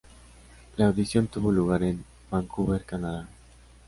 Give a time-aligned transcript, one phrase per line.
[0.77, 3.29] La audición tuvo lugar en Vancouver, Canadá.